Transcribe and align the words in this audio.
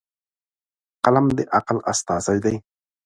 قلم 1.05 1.25
د 1.37 1.39
عقل 1.57 1.77
استازی 1.91 2.37
دی. 2.43 2.55